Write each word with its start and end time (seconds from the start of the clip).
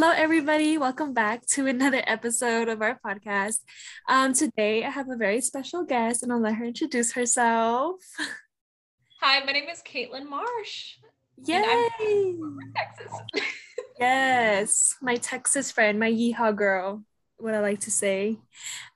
Hello, 0.00 0.12
everybody. 0.12 0.78
Welcome 0.78 1.12
back 1.12 1.44
to 1.46 1.66
another 1.66 2.04
episode 2.06 2.68
of 2.68 2.80
our 2.82 3.00
podcast. 3.04 3.58
Um, 4.08 4.32
today, 4.32 4.84
I 4.84 4.90
have 4.90 5.10
a 5.10 5.16
very 5.16 5.40
special 5.40 5.82
guest, 5.82 6.22
and 6.22 6.30
I'll 6.30 6.38
let 6.40 6.54
her 6.54 6.66
introduce 6.66 7.14
herself. 7.14 7.96
Hi, 9.20 9.44
my 9.44 9.50
name 9.50 9.68
is 9.68 9.82
Caitlin 9.82 10.28
Marsh. 10.28 10.98
Yay! 11.44 11.88
Texas. 12.76 13.12
yes, 13.98 14.94
my 15.02 15.16
Texas 15.16 15.72
friend, 15.72 15.98
my 15.98 16.12
yeehaw 16.12 16.54
girl, 16.54 17.02
what 17.38 17.54
I 17.54 17.60
like 17.60 17.80
to 17.80 17.90
say. 17.90 18.38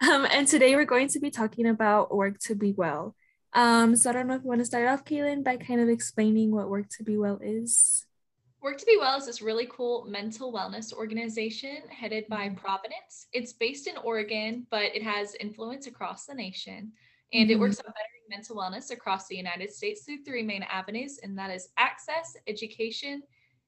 Um, 0.09 0.25
and 0.31 0.47
today, 0.47 0.77
we're 0.77 0.85
going 0.85 1.09
to 1.09 1.19
be 1.19 1.33
talking 1.33 1.67
about 1.67 2.15
work 2.15 2.39
to 2.45 2.55
be 2.55 2.75
well. 2.77 3.17
Um, 3.55 3.97
so 3.97 4.09
I 4.09 4.13
don't 4.13 4.29
know 4.29 4.37
if 4.37 4.43
you 4.45 4.49
want 4.49 4.61
to 4.61 4.67
start 4.67 4.87
off, 4.87 5.05
Caitlin, 5.05 5.43
by 5.43 5.57
kind 5.57 5.81
of 5.81 5.89
explaining 5.89 6.53
what 6.53 6.71
work 6.71 6.87
to 6.99 7.03
be 7.03 7.17
well 7.17 7.41
is. 7.43 8.07
Work 8.63 8.79
to 8.79 8.87
Be 8.87 8.97
Well 8.97 9.19
is 9.19 9.27
this 9.27 9.43
really 9.43 9.67
cool 9.69 10.07
mental 10.09 10.53
wellness 10.53 10.93
organization 10.93 11.79
headed 11.91 12.29
by 12.29 12.47
Mm-hmm. 12.47 12.59
Providence. 12.59 13.27
It's 13.33 13.53
based 13.53 13.89
in 13.89 13.97
Oregon, 13.97 14.69
but 14.71 14.95
it 14.95 15.03
has 15.03 15.35
influence 15.41 15.89
across 15.89 16.27
the 16.27 16.35
nation. 16.35 16.93
And 17.33 17.49
Mhm. 17.49 17.53
it 17.55 17.59
works 17.59 17.81
on 17.81 17.87
bettering 17.87 18.29
mental 18.31 18.55
wellness 18.57 18.93
across 18.93 19.27
the 19.27 19.37
United 19.37 19.73
States 19.73 20.05
through 20.05 20.23
three 20.23 20.45
main 20.45 20.63
avenues, 20.63 21.19
and 21.25 21.37
that 21.39 21.51
is 21.51 21.71
access, 21.77 22.37
education, 22.47 23.23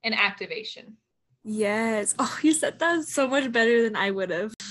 and 0.04 0.14
activation. 0.14 0.96
Yes. 1.42 2.14
Oh, 2.20 2.38
you 2.42 2.52
said 2.52 2.78
that 2.78 3.04
so 3.04 3.26
much 3.26 3.50
better 3.50 3.82
than 3.82 3.96
I 3.96 4.12
would 4.12 4.30
have. 4.30 4.54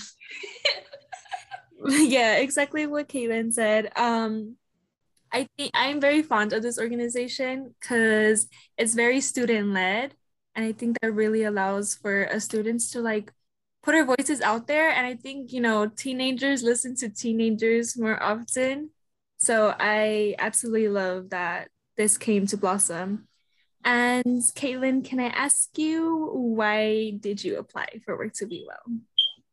yeah, 1.90 2.36
exactly 2.36 2.88
what 2.88 3.10
Caitlin 3.10 3.52
said. 3.52 3.92
Um, 3.98 4.56
I 5.34 5.48
think 5.58 5.72
I'm 5.74 6.00
very 6.00 6.22
fond 6.22 6.54
of 6.54 6.62
this 6.62 6.78
organization 6.78 7.74
because 7.80 8.48
it's 8.78 8.94
very 8.94 9.20
student 9.20 9.70
led, 9.70 10.14
and 10.56 10.64
I 10.64 10.72
think 10.72 10.98
that 11.02 11.12
really 11.12 11.44
allows 11.44 11.96
for 11.96 12.30
students 12.40 12.92
to 12.92 13.02
like 13.02 13.32
put 13.82 13.96
our 13.96 14.06
voices 14.06 14.42
out 14.42 14.68
there. 14.68 14.90
And 14.90 15.06
I 15.06 15.16
think 15.16 15.52
you 15.52 15.62
know 15.62 15.88
teenagers 15.88 16.62
listen 16.62 16.96
to 16.98 17.10
teenagers 17.10 17.98
more 17.98 18.22
often, 18.22 18.92
so 19.38 19.76
I 19.80 20.36
absolutely 20.38 20.90
love 20.90 21.32
that 21.32 21.70
this 21.98 22.18
came 22.18 22.46
to 22.48 22.58
blossom. 22.58 23.28
And 23.86 24.42
Caitlin, 24.56 25.04
can 25.04 25.20
I 25.20 25.28
ask 25.28 25.78
you 25.78 26.30
why 26.34 27.18
did 27.20 27.44
you 27.44 27.58
apply 27.58 27.88
for 28.06 28.18
Work 28.18 28.34
to 28.36 28.46
Be 28.46 28.66
Well? 28.66 29.00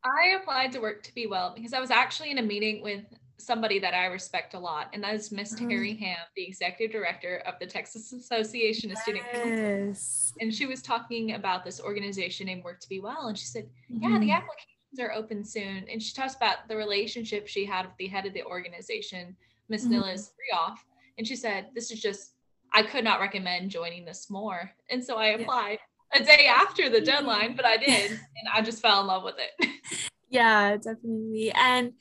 I 0.03 0.37
applied 0.39 0.71
to 0.73 0.79
Work 0.79 1.03
to 1.03 1.13
Be 1.13 1.27
Well 1.27 1.53
because 1.55 1.73
I 1.73 1.79
was 1.79 1.91
actually 1.91 2.31
in 2.31 2.37
a 2.37 2.43
meeting 2.43 2.81
with 2.81 3.03
somebody 3.45 3.79
that 3.79 3.93
I 3.93 4.05
respect 4.05 4.53
a 4.53 4.59
lot, 4.59 4.89
and 4.93 5.03
that 5.03 5.13
is 5.15 5.31
Miss 5.31 5.53
Mhm. 5.53 5.69
Terry 5.69 5.95
Ham, 5.97 6.17
the 6.35 6.45
executive 6.47 6.91
director 6.91 7.37
of 7.45 7.55
the 7.59 7.65
Texas 7.67 8.11
Association 8.13 8.91
of 8.91 8.97
Student 8.99 9.25
Council. 9.31 9.49
Yes. 9.49 10.33
and 10.39 10.53
she 10.53 10.65
was 10.65 10.81
talking 10.81 11.33
about 11.33 11.65
this 11.65 11.81
organization 11.81 12.45
named 12.47 12.63
Work 12.63 12.79
to 12.79 12.87
Be 12.89 12.99
Well, 13.01 13.27
and 13.27 13.37
she 13.37 13.45
said, 13.45 13.69
"Yeah, 13.89 14.09
Mhm. 14.11 14.21
the 14.21 14.31
applications 14.31 14.99
are 14.99 15.11
open 15.11 15.43
soon." 15.43 15.87
And 15.89 16.01
she 16.01 16.13
talks 16.13 16.35
about 16.35 16.67
the 16.69 16.75
relationship 16.77 17.47
she 17.47 17.65
had 17.65 17.85
with 17.85 17.97
the 17.97 18.07
head 18.07 18.25
of 18.25 18.33
the 18.33 18.43
organization, 18.43 19.35
Miss 19.67 19.85
Mhm. 19.85 19.91
Nilis 20.01 20.31
Rioff, 20.39 20.77
and 21.17 21.27
she 21.27 21.35
said, 21.35 21.69
"This 21.75 21.91
is 21.91 22.01
just 22.01 22.35
I 22.73 22.83
could 22.83 23.03
not 23.03 23.19
recommend 23.19 23.69
joining 23.71 24.05
this 24.05 24.29
more." 24.29 24.71
And 24.89 25.03
so 25.03 25.17
I 25.17 25.27
applied 25.27 25.79
a 26.13 26.23
day 26.23 26.47
after 26.47 26.89
the 26.89 27.01
deadline, 27.01 27.55
but 27.57 27.65
I 27.65 27.75
did, 27.77 28.11
and 28.11 28.47
I 28.53 28.61
just 28.61 28.81
fell 28.81 29.01
in 29.01 29.07
love 29.07 29.23
with 29.23 29.35
it. 29.37 29.51
Yeah, 30.29 30.77
definitely. 30.77 31.51
And 31.51 31.93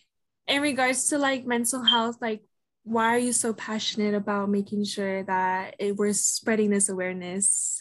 in 0.50 0.60
regards 0.62 1.08
to 1.08 1.18
like 1.18 1.46
mental 1.46 1.82
health, 1.82 2.16
like 2.20 2.42
why 2.82 3.14
are 3.14 3.18
you 3.18 3.32
so 3.32 3.52
passionate 3.52 4.14
about 4.14 4.50
making 4.50 4.84
sure 4.84 5.22
that 5.22 5.76
it, 5.78 5.96
we're 5.96 6.12
spreading 6.12 6.70
this 6.70 6.88
awareness? 6.88 7.80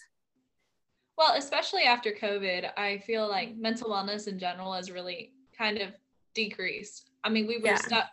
Well, 1.17 1.33
especially 1.35 1.83
after 1.83 2.11
COVID, 2.11 2.69
I 2.77 2.99
feel 2.99 3.27
like 3.27 3.57
mental 3.57 3.89
wellness 3.89 4.27
in 4.27 4.37
general 4.39 4.71
has 4.73 4.91
really 4.91 5.33
kind 5.57 5.79
of 5.79 5.89
decreased. 6.35 7.09
I 7.23 7.29
mean, 7.29 7.47
we 7.47 7.57
were 7.57 7.65
Yeah. 7.67 7.75
stuck 7.75 8.05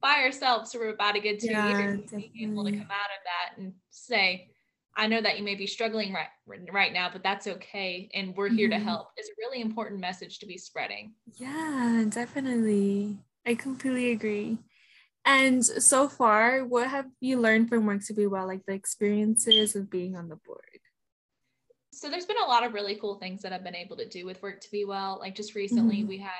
by 0.00 0.22
ourselves 0.24 0.72
for 0.72 0.88
about 0.88 1.16
a 1.16 1.20
good 1.20 1.40
two 1.40 1.48
Yeah, 1.48 1.66
years. 1.66 2.00
and 2.12 2.30
Being 2.32 2.52
able 2.52 2.64
to 2.64 2.70
come 2.70 2.80
out 2.80 2.86
of 2.86 3.22
that 3.24 3.58
and 3.58 3.74
say, 3.90 4.50
I 4.96 5.06
know 5.08 5.20
that 5.20 5.36
you 5.38 5.44
may 5.44 5.54
be 5.54 5.66
struggling 5.66 6.12
right 6.12 6.28
right 6.72 6.92
now, 6.92 7.10
but 7.12 7.22
that's 7.22 7.46
okay. 7.46 8.08
And 8.14 8.34
we're 8.36 8.48
here 8.48 8.68
to 8.68 8.76
Mhm. 8.76 8.82
help 8.84 9.08
is 9.18 9.28
a 9.28 9.32
really 9.38 9.60
important 9.60 10.00
message 10.00 10.38
to 10.40 10.46
be 10.46 10.56
spreading. 10.58 11.14
Yeah, 11.34 12.04
definitely. 12.08 13.18
I 13.46 13.54
completely 13.54 14.10
agree. 14.10 14.58
And 15.24 15.64
so 15.64 16.08
far, 16.08 16.64
what 16.64 16.88
have 16.88 17.06
you 17.20 17.38
learned 17.38 17.68
from 17.68 17.86
Work 17.86 18.04
to 18.06 18.14
Be 18.14 18.26
Well, 18.26 18.46
like 18.46 18.64
the 18.66 18.72
experiences 18.72 19.76
of 19.76 19.90
being 19.90 20.16
on 20.16 20.28
the 20.28 20.36
board? 20.36 20.60
So 21.92 22.08
there's 22.08 22.26
been 22.26 22.38
a 22.42 22.46
lot 22.46 22.64
of 22.64 22.72
really 22.72 22.94
cool 22.96 23.16
things 23.16 23.42
that 23.42 23.52
I've 23.52 23.64
been 23.64 23.74
able 23.74 23.96
to 23.96 24.08
do 24.08 24.24
with 24.24 24.42
Work 24.42 24.60
to 24.62 24.70
Be 24.70 24.84
Well. 24.84 25.18
Like 25.18 25.34
just 25.34 25.54
recently, 25.54 26.02
Mhm. 26.02 26.08
we 26.08 26.18
had 26.18 26.30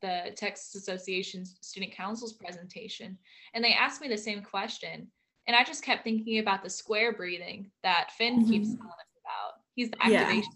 the 0.00 0.32
Texas 0.34 0.74
Association's 0.74 1.56
Student 1.60 1.92
Council's 1.92 2.32
presentation, 2.32 3.18
and 3.52 3.62
they 3.62 3.72
asked 3.74 4.00
me 4.00 4.08
the 4.08 4.16
same 4.16 4.42
question. 4.42 5.10
And 5.46 5.56
I 5.56 5.64
just 5.64 5.82
kept 5.82 6.04
thinking 6.04 6.38
about 6.38 6.62
the 6.62 6.70
square 6.70 7.12
breathing 7.12 7.70
that 7.82 8.12
Finn 8.12 8.46
keeps 8.46 8.68
Mhm. 8.68 8.76
telling 8.76 8.92
us 8.92 9.16
about. 9.22 9.60
He's 9.74 9.90
the 9.90 9.98
Yeah. 10.08 10.22
activation. 10.22 10.52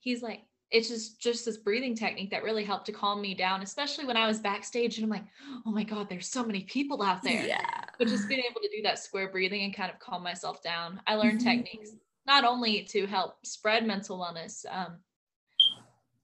He's 0.00 0.22
like, 0.22 0.46
it's 0.70 0.88
just 0.88 1.20
just 1.20 1.44
this 1.44 1.56
breathing 1.58 1.94
technique 1.94 2.30
that 2.30 2.42
really 2.42 2.64
helped 2.64 2.86
to 2.86 2.92
calm 2.92 3.20
me 3.20 3.34
down, 3.34 3.62
especially 3.62 4.04
when 4.06 4.16
I 4.16 4.26
was 4.26 4.40
backstage 4.40 4.98
and 4.98 5.04
I'm 5.04 5.10
like, 5.10 5.24
oh 5.66 5.70
my 5.70 5.84
God, 5.84 6.08
there's 6.08 6.28
so 6.28 6.44
many 6.44 6.64
people 6.64 7.02
out 7.02 7.22
there. 7.22 7.44
Yeah. 7.44 7.84
But 7.98 8.08
just 8.08 8.28
being 8.28 8.42
able 8.48 8.60
to 8.60 8.68
do 8.74 8.82
that 8.82 8.98
square 8.98 9.30
breathing 9.30 9.62
and 9.62 9.74
kind 9.74 9.92
of 9.92 9.98
calm 10.00 10.22
myself 10.22 10.62
down. 10.62 11.00
I 11.06 11.14
learned 11.14 11.40
Mhm. 11.40 11.44
techniques 11.44 11.90
not 12.26 12.44
only 12.44 12.82
to 12.84 13.06
help 13.06 13.44
spread 13.46 13.86
mental 13.86 14.18
wellness 14.18 14.64
um, 14.74 14.98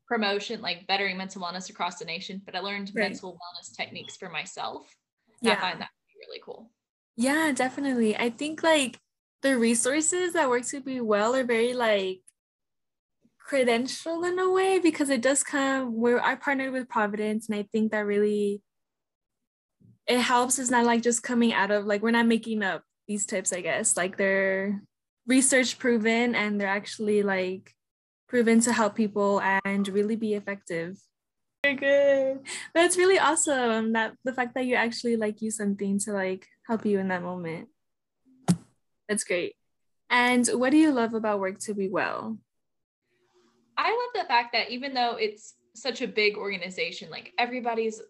promotion, 0.09 0.61
like 0.61 0.87
bettering 0.89 1.17
mental 1.17 1.43
wellness 1.43 1.71
across 1.71 1.99
the 1.99 2.05
nation, 2.05 2.43
but 2.45 2.57
I 2.57 2.61
learned 2.61 2.91
Right. 2.95 3.11
mental 3.11 3.35
wellness 3.35 3.77
techniques 3.77 4.17
for 4.17 4.29
myself. 4.29 4.97
And 5.43 5.53
I 5.53 5.55
Yeah. 5.55 5.61
find 5.61 5.81
that 5.81 5.91
really 6.19 6.41
cool. 6.45 6.73
Yeah, 7.17 7.53
definitely. 7.53 8.17
I 8.17 8.31
think 8.31 8.63
like 8.63 8.99
the 9.43 9.57
resources 9.59 10.33
that 10.33 10.49
work 10.49 10.65
to 10.67 10.81
be 10.81 11.01
well 11.01 11.35
are 11.35 11.45
very 11.45 11.75
like 11.75 12.23
credential 13.51 14.23
in 14.23 14.39
a 14.39 14.49
way 14.49 14.79
because 14.79 15.11
it 15.11 15.21
does 15.21 15.43
come 15.43 15.93
where 15.97 16.25
I 16.25 16.37
partnered 16.37 16.73
with 16.73 16.89
Providence 16.89 17.49
and 17.49 17.59
I 17.59 17.65
think 17.73 17.91
that 17.91 18.07
really 18.07 18.63
it 20.07 20.21
helps 20.21 20.61
it's 20.61 20.71
not 20.71 20.87
like 20.87 21.03
just 21.03 21.25
coming 21.25 21.53
out 21.53 21.73
of 21.73 21.85
like 21.85 22.01
we're 22.01 22.13
not 22.13 22.29
making 22.29 22.63
up 22.63 22.85
these 23.09 23.27
tips, 23.27 23.53
I 23.53 23.61
guess. 23.61 23.97
Like 23.97 24.17
they're 24.17 24.81
research 25.27 25.81
proven 25.81 26.37
and 26.37 26.61
they're 26.61 26.69
actually 26.69 27.25
like 27.25 27.75
proven 28.29 28.61
to 28.61 28.73
help 28.73 28.95
people 28.95 29.41
and 29.65 29.89
really 29.89 30.15
be 30.15 30.35
effective. 30.35 30.97
Very 31.65 31.75
good. 31.75 32.39
That's 32.73 32.97
really 32.97 33.19
awesome 33.19 33.95
that 33.95 34.15
the 34.25 34.33
fact 34.33 34.55
that 34.55 34.67
you 34.67 34.77
actually 34.77 35.17
like 35.17 35.43
use 35.43 35.57
something 35.57 35.99
to 36.07 36.13
like 36.13 36.47
help 36.69 36.87
you 36.87 37.01
in 37.01 37.09
that 37.09 37.25
moment. 37.25 37.67
That's 39.09 39.25
great. 39.25 39.57
And 40.09 40.47
what 40.47 40.71
do 40.71 40.77
you 40.77 40.93
love 40.93 41.15
about 41.15 41.41
Work 41.41 41.59
to 41.67 41.75
Be 41.75 41.89
Well? 41.89 42.39
I 43.81 43.89
love 43.91 44.23
the 44.23 44.29
fact 44.29 44.53
that 44.53 44.71
even 44.71 44.93
though 44.93 45.17
it's 45.17 45.55
such 45.75 46.03
a 46.03 46.07
big 46.07 46.37
organization, 46.37 47.09
like 47.11 47.33
everybody's 47.39 48.01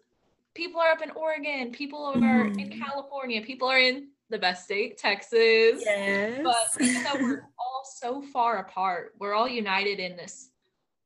people 0.53 0.81
are 0.81 0.91
up 0.91 1.01
in 1.01 1.11
Oregon, 1.11 1.71
people 1.71 2.03
are 2.03 2.45
in 2.47 2.69
Mhm. 2.69 2.77
California, 2.77 3.41
people 3.41 3.69
are 3.69 3.79
in 3.79 4.09
the 4.29 4.37
best 4.37 4.65
state, 4.65 4.97
Texas. 4.97 5.81
Yes. 5.85 6.41
But 6.43 6.81
even 6.85 7.03
though 7.03 7.19
we're 7.21 7.47
all 7.59 7.83
so 7.85 8.21
far 8.21 8.57
apart, 8.57 9.13
we're 9.17 9.33
all 9.33 9.47
united 9.47 9.99
in 10.01 10.17
this 10.17 10.49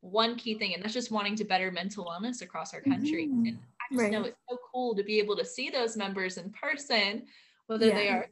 one 0.01 0.35
key 0.35 0.55
thing, 0.57 0.73
and 0.73 0.83
that's 0.83 0.93
just 0.93 1.11
wanting 1.11 1.35
to 1.35 1.43
better 1.43 1.71
mental 1.71 2.05
wellness 2.05 2.41
across 2.41 2.73
our 2.73 2.81
country. 2.81 3.27
Mhm. 3.27 3.49
And 3.49 3.59
I 3.81 3.95
just 3.95 4.11
know 4.11 4.23
it's 4.23 4.37
so 4.49 4.57
cool 4.73 4.95
to 4.95 5.03
be 5.03 5.19
able 5.19 5.35
to 5.37 5.45
see 5.45 5.69
those 5.69 5.95
members 5.95 6.37
in 6.39 6.49
person, 6.51 7.27
whether 7.67 7.91
they 7.91 8.09
are 8.09 8.29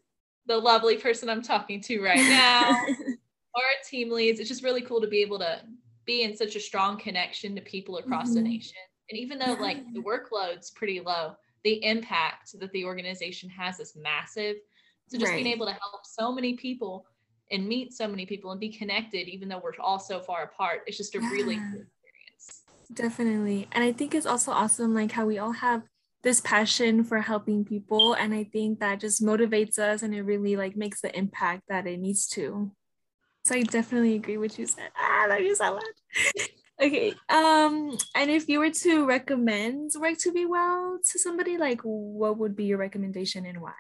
the 0.48 0.58
lovely 0.58 0.98
person 0.98 1.30
I'm 1.30 1.44
talking 1.44 1.80
to 1.82 2.02
right 2.02 2.18
now 2.18 2.70
or 3.56 3.62
our 3.64 3.80
team 3.88 4.10
leads. 4.10 4.40
It's 4.40 4.50
just 4.50 4.64
really 4.64 4.82
cool 4.82 5.00
to 5.02 5.08
be 5.08 5.22
able 5.22 5.38
to 5.40 5.62
be 6.06 6.24
in 6.24 6.36
such 6.36 6.56
a 6.56 6.60
strong 6.60 6.98
connection 6.98 7.56
to 7.56 7.62
people 7.62 7.98
across 7.98 8.34
the 8.34 8.42
Mhm. 8.42 8.44
nation. 8.44 8.78
And 9.10 9.20
even 9.20 9.38
though 9.40 9.56
like 9.60 9.84
the 9.94 10.02
workload's 10.02 10.72
pretty 10.72 11.00
low, 11.00 11.36
the 11.64 11.84
impact 11.84 12.58
that 12.60 12.72
the 12.72 12.86
organization 12.86 13.50
has 13.50 13.80
is 13.80 13.96
massive. 13.96 14.58
So 15.08 15.18
just 15.18 15.34
being 15.34 15.48
able 15.48 15.66
to 15.66 15.74
help 15.74 16.06
so 16.06 16.32
many 16.32 16.56
people 16.56 17.06
and 17.52 17.68
meet 17.68 17.94
so 17.94 18.08
many 18.08 18.26
people 18.26 18.52
and 18.52 18.60
be 18.60 18.70
connected, 18.70 19.28
even 19.28 19.48
though 19.50 19.60
we're 19.64 19.74
all 19.80 20.00
so 20.00 20.20
far 20.20 20.44
apart, 20.44 20.82
it's 20.88 20.98
just 20.98 21.16
a 21.16 21.20
really 21.20 21.58
cool 21.58 21.82
experience. 21.82 22.64
Definitely. 22.92 23.68
And 23.72 23.84
I 23.84 23.92
think 23.92 24.16
it's 24.16 24.26
also 24.26 24.52
awesome, 24.52 24.94
like 24.94 25.12
how 25.12 25.26
we 25.26 25.38
all 25.38 25.52
have 25.52 25.84
this 26.24 26.40
passion 26.42 27.04
for 27.04 27.20
helping 27.20 27.66
people. 27.66 28.14
And 28.14 28.34
I 28.34 28.46
think 28.46 28.80
that 28.80 29.00
just 29.00 29.22
motivates 29.22 29.78
us 29.78 30.04
and 30.04 30.16
it 30.16 30.24
really 30.24 30.56
like 30.56 30.76
makes 30.76 31.02
the 31.02 31.16
impact 31.16 31.64
that 31.68 31.86
it 31.86 32.00
needs 32.00 32.28
to. 32.30 32.72
So 33.46 33.56
I 33.56 33.64
definitely 33.64 34.16
agree 34.16 34.38
with 34.38 34.58
you 34.58 34.66
said. 34.66 34.90
Ah, 34.98 35.26
I 35.26 35.28
love 35.28 35.42
you 35.42 35.56
so 35.56 35.76
much. 35.76 36.50
Okay. 36.82 37.14
Um, 37.30 37.98
and 38.16 38.32
if 38.32 38.50
you 38.50 38.60
were 38.60 38.72
to 38.72 39.06
recommend 39.06 39.92
work 39.98 40.18
to 40.18 40.32
be 40.32 40.46
well 40.46 41.00
to 41.12 41.20
somebody, 41.20 41.58
like 41.58 41.80
what 41.82 42.40
would 42.40 42.56
be 42.56 42.66
your 42.66 42.80
recommendation 42.80 43.46
and 43.46 43.62
why? 43.62 43.72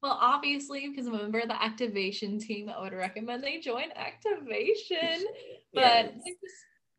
Well, 0.00 0.16
obviously, 0.20 0.88
because 0.88 1.06
I'm 1.06 1.14
a 1.14 1.18
member 1.18 1.40
of 1.40 1.48
the 1.48 1.62
activation 1.62 2.38
team, 2.38 2.68
I 2.68 2.80
would 2.80 2.92
recommend 2.92 3.42
they 3.42 3.58
join 3.58 3.90
activation. 3.96 5.26
But 5.74 6.14
Yes. 6.24 6.36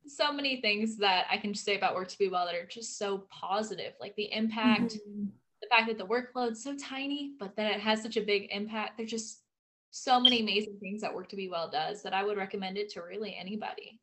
so 0.05 0.33
many 0.33 0.59
things 0.59 0.97
that 0.97 1.27
I 1.31 1.37
can 1.37 1.55
say 1.55 1.77
about 1.77 1.95
Work 1.95 2.09
to 2.09 2.17
Be 2.17 2.27
Well 2.27 2.45
that 2.45 2.55
are 2.55 2.65
just 2.65 2.97
so 2.97 3.25
positive, 3.31 3.93
like 4.01 4.13
the 4.17 4.31
impact, 4.33 4.97
mm-hmm. 4.97 5.27
the 5.61 5.67
fact 5.69 5.87
that 5.87 5.97
the 5.97 6.05
workload's 6.05 6.61
so 6.61 6.75
tiny, 6.75 7.31
but 7.39 7.55
that 7.55 7.71
it 7.71 7.79
has 7.79 8.03
such 8.03 8.17
a 8.17 8.21
big 8.21 8.49
impact. 8.51 8.97
They're 8.97 9.05
just 9.05 9.44
so 9.95 10.19
many 10.19 10.41
amazing 10.41 10.77
things 10.81 11.01
that 11.01 11.13
Work 11.13 11.29
to 11.29 11.37
Be 11.37 11.47
Well 11.47 11.69
does 11.69 12.03
that 12.03 12.13
I 12.13 12.23
would 12.23 12.37
recommend 12.37 12.77
it 12.77 12.89
to 12.91 13.01
really 13.01 13.35
anybody. 13.39 14.01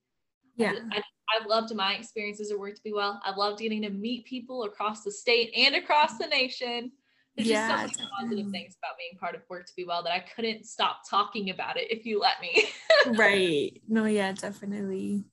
Yeah. 0.57 0.75
I, 0.91 1.03
I've 1.39 1.47
loved 1.47 1.75
my 1.75 1.95
experiences 1.95 2.51
at 2.51 2.59
Work 2.59 2.77
to 2.77 2.83
Be 2.83 2.95
Well. 2.95 3.21
I've 3.25 3.37
loved 3.37 3.61
getting 3.61 3.83
to 3.83 3.91
meet 3.91 4.25
people 4.25 4.65
across 4.65 5.03
the 5.03 5.13
state 5.13 5.53
and 5.55 5.75
across 5.75 6.17
the 6.17 6.27
nation. 6.27 6.93
There's 7.37 7.49
yeah, 7.49 7.87
just 7.87 7.99
so 7.99 8.05
many 8.05 8.11
positive 8.21 8.53
things 8.53 8.77
about 8.83 8.97
being 8.99 9.19
part 9.19 9.35
of 9.35 9.43
Work 9.51 9.67
to 9.67 9.73
Be 9.77 9.85
Well 9.85 10.03
that 10.05 10.13
I 10.13 10.21
couldn't 10.21 10.65
stop 10.65 11.01
talking 11.09 11.51
about 11.51 11.77
it 11.77 11.91
if 11.91 12.07
you 12.07 12.19
let 12.19 12.41
me. 12.41 12.71
right. 13.19 13.79
No, 13.87 14.07
yeah, 14.07 14.33
definitely. 14.33 15.25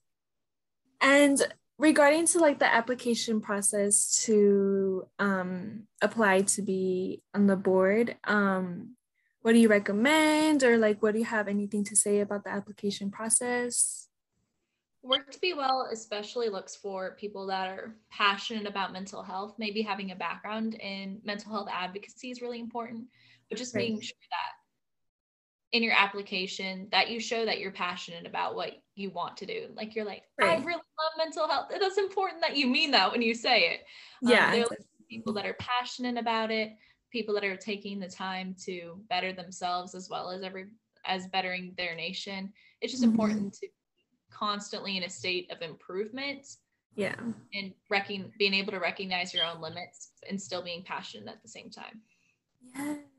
And 1.00 1.40
regarding 1.78 2.26
to 2.26 2.38
like 2.38 2.58
the 2.58 2.72
application 2.72 3.40
process 3.40 4.24
to 4.26 5.06
um, 5.18 5.84
apply 6.02 6.42
to 6.42 6.60
be 6.60 7.22
on 7.34 7.46
the 7.46 7.56
board, 7.56 8.16
um, 8.24 8.94
what 9.42 9.52
do 9.52 9.58
you 9.58 9.68
recommend 9.68 10.62
or 10.62 10.76
like 10.76 11.02
what 11.02 11.14
do 11.14 11.18
you 11.18 11.24
have 11.24 11.48
anything 11.48 11.84
to 11.84 11.96
say 11.96 12.20
about 12.20 12.44
the 12.44 12.50
application 12.50 13.10
process? 13.10 14.08
Work 15.02 15.30
to 15.30 15.38
Be 15.40 15.54
Well 15.54 15.88
especially 15.90 16.50
looks 16.50 16.76
for 16.76 17.16
people 17.18 17.46
that 17.46 17.68
are 17.68 17.96
passionate 18.10 18.66
about 18.66 18.92
mental 18.92 19.22
health. 19.22 19.54
Maybe 19.58 19.80
having 19.80 20.10
a 20.10 20.16
background 20.16 20.74
in 20.74 21.20
mental 21.24 21.50
health 21.50 21.68
advocacy 21.72 22.30
is 22.30 22.42
really 22.42 22.60
important, 22.60 23.04
but 23.48 23.56
just 23.56 23.74
right. 23.74 23.82
making 23.82 24.02
sure 24.02 24.16
that 24.30 25.76
in 25.76 25.82
your 25.82 25.94
application 25.94 26.88
that 26.90 27.10
you 27.10 27.20
show 27.20 27.46
that 27.46 27.60
you're 27.60 27.70
passionate 27.70 28.26
about 28.26 28.56
what 28.56 28.72
you 28.96 29.10
want 29.10 29.36
to 29.38 29.46
do. 29.46 29.68
Like 29.74 29.94
you're 29.94 30.04
like, 30.04 30.24
right. 30.38 30.58
I 30.58 30.64
really 30.64 30.72
love 30.72 31.12
mental 31.16 31.48
health. 31.48 31.68
It's 31.70 31.96
important 31.96 32.42
that 32.42 32.56
you 32.56 32.66
mean 32.66 32.90
that 32.90 33.10
when 33.12 33.22
you 33.22 33.34
say 33.34 33.70
it. 33.70 33.80
Um, 34.26 34.32
yeah. 34.32 34.64
Um, 34.68 34.76
people 35.08 35.32
that 35.34 35.46
are 35.46 35.54
passionate 35.54 36.18
about 36.18 36.50
it, 36.50 36.72
people 37.10 37.34
that 37.34 37.44
are 37.44 37.56
taking 37.56 37.98
the 37.98 38.08
time 38.08 38.54
to 38.64 39.00
better 39.08 39.32
themselves 39.32 39.94
as 39.94 40.08
well 40.08 40.30
as 40.30 40.42
every 40.42 40.66
as 41.04 41.26
bettering 41.28 41.74
their 41.76 41.94
nation. 41.94 42.52
It's 42.80 42.92
just 42.92 43.02
mm-hmm. 43.02 43.12
important 43.12 43.54
to 43.54 43.68
constantly 44.30 44.96
in 44.96 45.04
a 45.04 45.10
state 45.10 45.50
of 45.50 45.62
improvement. 45.62 46.46
Yeah. 46.96 47.14
And 47.54 47.72
being 48.38 48.54
able 48.54 48.72
to 48.72 48.80
recognize 48.80 49.32
your 49.32 49.44
own 49.44 49.60
limits 49.60 50.10
and 50.28 50.40
still 50.40 50.62
being 50.62 50.82
passionate 50.82 51.28
at 51.28 51.42
the 51.42 51.48
same 51.48 51.70
time. 51.70 52.00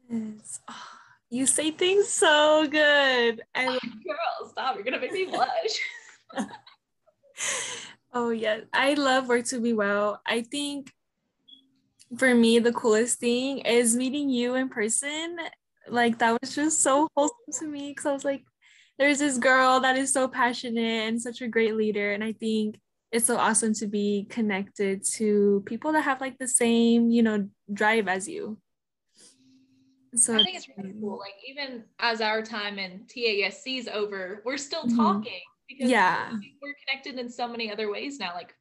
Yes. 0.10 0.60
Oh, 0.70 0.88
you 1.30 1.48
say 1.48 1.72
things 1.72 2.10
so 2.10 2.68
good. 2.70 3.42
I 3.56 3.66
love- 3.70 3.80
Girl, 3.82 4.50
stop. 4.50 4.76
You're 4.76 4.84
gonna 4.84 5.00
make 5.00 5.14
me 5.14 5.26
blush. 5.26 5.80
oh 8.14 8.30
yeah. 8.32 8.62
I 8.74 8.94
love 8.96 9.28
work 9.28 9.46
to 9.46 9.60
be 9.60 9.74
well. 9.74 10.22
I 10.26 10.42
think 10.42 10.92
for 12.18 12.34
me 12.34 12.60
the 12.60 12.74
coolest 12.74 13.20
thing 13.20 13.60
is 13.60 13.96
meeting 13.96 14.30
you 14.30 14.56
in 14.56 14.70
person. 14.70 15.38
Like 15.88 16.20
that 16.20 16.38
was 16.42 16.56
just 16.56 16.82
so 16.82 17.08
wholesome 17.16 17.38
to 17.60 17.68
me 17.68 17.90
because 17.90 18.06
I 18.06 18.14
was 18.14 18.26
like, 18.26 18.44
there's 19.00 19.20
this 19.20 19.38
girl 19.38 19.80
that 19.80 19.98
is 19.98 20.14
so 20.14 20.28
passionate 20.28 21.08
and 21.08 21.22
such 21.22 21.42
a 21.42 21.48
great 21.48 21.76
leader. 21.76 22.12
And 22.12 22.24
I 22.24 22.34
think 22.34 22.80
it's 23.12 23.26
so 23.26 23.38
awesome 23.38 23.74
to 23.76 23.88
be 23.88 24.28
connected 24.30 25.04
to 25.14 25.64
people 25.66 25.92
that 25.94 26.04
have 26.04 26.22
like 26.22 26.38
the 26.38 26.48
same, 26.48 27.10
you 27.10 27.24
know, 27.24 27.50
drive 27.74 28.08
as 28.08 28.28
you. 28.28 28.58
So 30.16 30.36
I 30.36 30.44
think 30.44 30.58
it's 30.58 30.68
really 30.78 30.94
cool. 31.00 31.20
Like 31.20 31.36
even 31.48 31.84
as 32.00 32.22
our 32.22 32.42
time 32.42 32.78
in 32.78 33.06
TASC 33.08 33.80
is 33.80 33.88
over, 33.88 34.42
we're 34.46 34.58
still 34.58 34.84
mm-hmm. 34.84 34.98
talking 34.98 35.42
because 35.68 35.90
yeah, 35.90 36.32
we're 36.62 36.76
connected 36.86 37.18
in 37.18 37.30
so 37.30 37.48
many 37.48 37.72
other 37.72 37.90
ways 37.90 38.20
now. 38.20 38.34
Like 38.34 38.54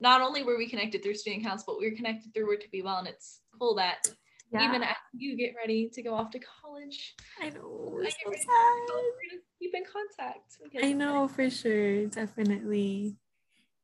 not 0.00 0.20
only 0.20 0.42
were 0.42 0.58
we 0.58 0.68
connected 0.68 1.02
through 1.02 1.14
student 1.14 1.44
council, 1.44 1.64
but 1.68 1.80
we 1.80 1.90
were 1.90 1.96
connected 1.96 2.32
through 2.34 2.48
Work 2.48 2.62
to 2.62 2.70
Be 2.70 2.82
Well, 2.82 2.98
and 2.98 3.08
it's 3.08 3.40
cool 3.58 3.74
that 3.76 4.06
yeah. 4.52 4.68
even 4.68 4.82
as 4.82 4.96
you 5.12 5.36
get 5.36 5.54
ready 5.56 5.90
to 5.92 6.02
go 6.02 6.14
off 6.14 6.30
to 6.30 6.40
college. 6.40 7.14
I 7.40 7.50
know. 7.50 8.00
I 8.04 8.08
so 8.08 8.32
sad. 8.32 9.40
keep 9.58 9.74
in 9.74 9.84
contact. 9.84 10.58
I 10.82 10.92
know 10.92 11.28
for 11.28 11.50
sure, 11.50 12.06
definitely. 12.06 13.16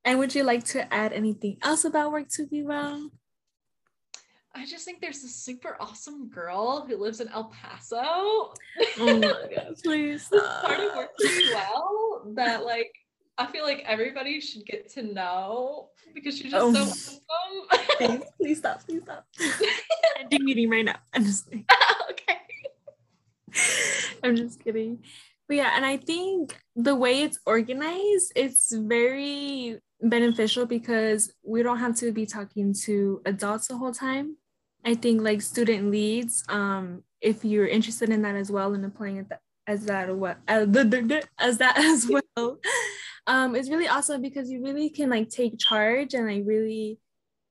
And 0.04 0.18
would 0.18 0.34
you 0.34 0.44
like 0.44 0.64
to 0.66 0.92
add 0.92 1.12
anything 1.12 1.58
else 1.62 1.84
about 1.84 2.12
Work 2.12 2.28
to 2.36 2.46
Be 2.46 2.62
Well? 2.62 3.10
I 4.54 4.66
just 4.66 4.84
think 4.84 5.00
there's 5.00 5.22
a 5.22 5.28
super 5.28 5.76
awesome 5.78 6.28
girl 6.28 6.84
who 6.86 6.96
lives 6.96 7.20
in 7.20 7.28
El 7.28 7.44
Paso. 7.44 8.00
Oh 8.02 8.52
my 8.98 9.20
god, 9.20 9.76
please. 9.84 10.28
This 10.28 10.42
part 10.62 10.80
of 10.80 10.96
Work 10.96 11.10
to 11.20 11.28
Be 11.28 11.50
Well 11.54 12.32
that 12.34 12.64
like 12.64 12.92
I 13.40 13.46
feel 13.46 13.64
like 13.64 13.82
everybody 13.86 14.38
should 14.38 14.66
get 14.66 14.90
to 14.92 15.02
know 15.02 15.88
because 16.14 16.36
she's 16.36 16.52
just 16.52 16.62
oh. 16.62 16.74
so 16.74 17.20
awesome. 17.70 17.96
please, 17.96 18.22
please 18.36 18.58
stop. 18.58 18.84
Please 18.84 19.02
stop. 19.02 19.26
Ending 20.20 20.44
meeting 20.44 20.68
right 20.68 20.84
now. 20.84 20.96
I'm 21.14 21.24
just 21.24 21.46
kidding. 21.46 21.64
okay. 22.10 22.36
I'm 24.22 24.36
just 24.36 24.62
kidding. 24.62 24.98
But 25.48 25.56
yeah, 25.56 25.72
and 25.74 25.86
I 25.86 25.96
think 25.96 26.54
the 26.76 26.94
way 26.94 27.22
it's 27.22 27.38
organized, 27.46 28.32
it's 28.36 28.74
very 28.76 29.80
beneficial 30.02 30.66
because 30.66 31.32
we 31.42 31.62
don't 31.62 31.78
have 31.78 31.96
to 31.96 32.12
be 32.12 32.26
talking 32.26 32.74
to 32.84 33.22
adults 33.24 33.68
the 33.68 33.78
whole 33.78 33.92
time. 33.92 34.36
I 34.84 34.94
think 34.94 35.22
like 35.22 35.40
student 35.40 35.90
leads, 35.90 36.44
um, 36.50 37.04
if 37.22 37.42
you're 37.42 37.66
interested 37.66 38.10
in 38.10 38.20
that 38.22 38.34
as 38.34 38.50
well 38.50 38.74
and 38.74 38.84
applying 38.84 39.16
it 39.16 39.26
as 39.66 39.86
that 39.86 40.14
what 40.14 40.38
as 40.48 41.58
that 41.58 41.78
as 41.78 42.06
well 42.06 42.58
um, 43.30 43.54
it's 43.54 43.70
really 43.70 43.86
awesome 43.86 44.20
because 44.20 44.50
you 44.50 44.60
really 44.60 44.90
can 44.90 45.08
like 45.08 45.28
take 45.28 45.56
charge 45.56 46.14
and 46.14 46.26
like 46.26 46.42
really 46.44 46.98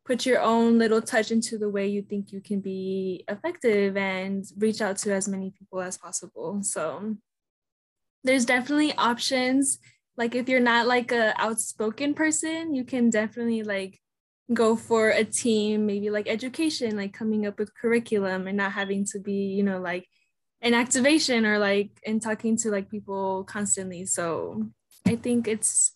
put 0.06 0.26
your 0.26 0.42
own 0.42 0.78
little 0.78 1.02
touch 1.02 1.32
into 1.32 1.58
the 1.58 1.70
way 1.70 1.88
you 1.88 2.02
think 2.02 2.34
you 2.34 2.42
can 2.42 2.60
be 2.60 3.24
effective 3.30 3.96
and 3.96 4.44
reach 4.58 4.82
out 4.82 4.98
to 4.98 5.14
as 5.14 5.30
many 5.30 5.54
people 5.58 5.80
as 5.80 5.98
possible. 5.98 6.62
So 6.64 7.16
there's 8.26 8.44
definitely 8.44 8.94
options. 8.96 9.80
Like 10.18 10.36
if 10.36 10.50
you're 10.50 10.60
not 10.60 10.86
like 10.86 11.14
a 11.14 11.34
outspoken 11.42 12.14
person, 12.14 12.76
you 12.76 12.84
can 12.84 13.10
definitely 13.10 13.64
like 13.64 14.02
go 14.54 14.76
for 14.76 15.12
a 15.12 15.24
team, 15.24 15.86
maybe 15.86 16.10
like 16.10 16.28
education, 16.28 16.98
like 16.98 17.14
coming 17.14 17.48
up 17.48 17.58
with 17.58 17.74
curriculum 17.74 18.48
and 18.48 18.58
not 18.58 18.74
having 18.74 19.06
to 19.14 19.20
be, 19.20 19.54
you 19.56 19.64
know, 19.64 19.80
like 19.80 20.06
an 20.62 20.74
activation 20.74 21.46
or 21.46 21.58
like 21.58 21.92
and 22.06 22.22
talking 22.22 22.58
to 22.58 22.70
like 22.70 22.92
people 22.92 23.46
constantly. 23.46 24.06
So 24.06 24.70
I 25.06 25.16
think 25.16 25.48
it's 25.48 25.96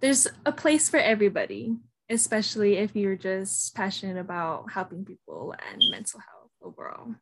there's 0.00 0.28
a 0.44 0.52
place 0.52 0.88
for 0.88 0.98
everybody, 0.98 1.76
especially 2.10 2.76
if 2.76 2.94
you're 2.94 3.16
just 3.16 3.74
passionate 3.74 4.18
about 4.18 4.70
helping 4.72 5.04
people 5.04 5.54
and 5.70 5.82
mental 5.90 6.20
health 6.20 6.50
overall. 6.62 7.14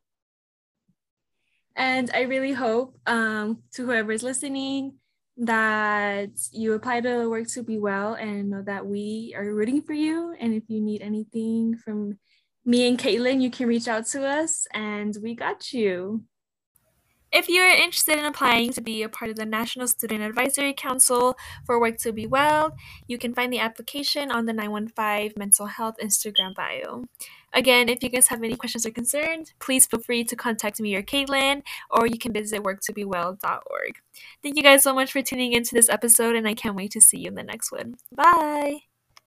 And 1.76 2.10
I 2.14 2.22
really 2.22 2.52
hope 2.52 2.96
um, 3.06 3.62
to 3.74 3.84
whoever's 3.86 4.22
listening 4.22 4.94
that 5.36 6.30
you 6.52 6.74
apply 6.74 7.00
to 7.00 7.28
work 7.28 7.48
to 7.48 7.62
be 7.62 7.78
well 7.78 8.14
and 8.14 8.50
know 8.50 8.62
that 8.62 8.86
we 8.86 9.34
are 9.36 9.52
rooting 9.52 9.82
for 9.82 9.92
you. 9.92 10.34
And 10.38 10.54
if 10.54 10.62
you 10.68 10.80
need 10.80 11.02
anything 11.02 11.76
from 11.76 12.18
me 12.64 12.88
and 12.88 12.98
Caitlin, 12.98 13.42
you 13.42 13.50
can 13.50 13.66
reach 13.66 13.88
out 13.88 14.06
to 14.06 14.24
us 14.24 14.66
and 14.72 15.16
we 15.20 15.34
got 15.34 15.72
you. 15.72 16.24
If 17.34 17.48
you 17.48 17.62
are 17.62 17.68
interested 17.68 18.16
in 18.16 18.24
applying 18.26 18.72
to 18.74 18.80
be 18.80 19.02
a 19.02 19.08
part 19.08 19.28
of 19.28 19.36
the 19.36 19.44
National 19.44 19.88
Student 19.88 20.22
Advisory 20.22 20.72
Council 20.72 21.36
for 21.66 21.80
Work 21.80 21.98
to 21.98 22.12
Be 22.12 22.28
Well, 22.28 22.76
you 23.08 23.18
can 23.18 23.34
find 23.34 23.52
the 23.52 23.58
application 23.58 24.30
on 24.30 24.46
the 24.46 24.52
915 24.52 25.32
Mental 25.36 25.66
Health 25.66 25.96
Instagram 26.00 26.54
bio. 26.54 27.06
Again, 27.52 27.88
if 27.88 28.04
you 28.04 28.08
guys 28.08 28.28
have 28.28 28.44
any 28.44 28.54
questions 28.54 28.86
or 28.86 28.92
concerns, 28.92 29.52
please 29.58 29.84
feel 29.84 29.98
free 29.98 30.22
to 30.22 30.36
contact 30.36 30.80
me 30.80 30.94
or 30.94 31.02
Caitlin, 31.02 31.64
or 31.90 32.06
you 32.06 32.18
can 32.18 32.32
visit 32.32 32.62
worktobewell.org. 32.62 33.94
Thank 34.40 34.56
you 34.56 34.62
guys 34.62 34.84
so 34.84 34.94
much 34.94 35.10
for 35.10 35.20
tuning 35.20 35.54
into 35.54 35.74
this 35.74 35.88
episode, 35.88 36.36
and 36.36 36.46
I 36.46 36.54
can't 36.54 36.76
wait 36.76 36.92
to 36.92 37.00
see 37.00 37.18
you 37.18 37.30
in 37.30 37.34
the 37.34 37.42
next 37.42 37.72
one. 37.72 37.96
Bye! 38.14 38.93